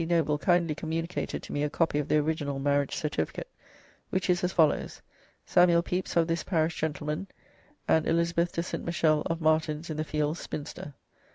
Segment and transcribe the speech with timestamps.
[0.09, 3.51] Noble kindly communicated to me a copy of the original marriage certificate,
[4.09, 4.99] which is as follows:
[5.45, 6.99] "Samuell Peps of this parish Gent.
[7.01, 8.81] & Elizabeth De Snt.
[8.83, 10.95] Michell of Martins in the fields, Spinster.